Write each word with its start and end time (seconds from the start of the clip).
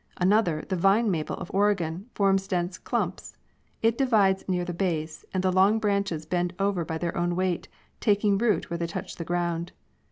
Another, 0.17 0.63
the 0.67 0.75
vine 0.75 1.11
maple 1.11 1.35
of 1.35 1.51
Ore 1.53 1.75
gon, 1.75 2.07
forms 2.15 2.47
dense 2.47 2.79
clumps. 2.79 3.37
It 3.83 3.99
divides 3.99 4.43
near 4.49 4.65
the 4.65 4.73
base 4.73 5.25
and 5.31 5.43
the 5.43 5.51
long 5.51 5.77
branches 5.77 6.25
bend 6.25 6.55
over 6.57 6.83
by 6.83 6.97
their 6.97 7.15
own 7.15 7.35
weight, 7.35 7.67
taking 7.99 8.39
root 8.39 8.71
where 8.71 8.79
they 8.79 8.87
touch 8.87 9.17
the 9.17 9.23
ground. 9.25 9.73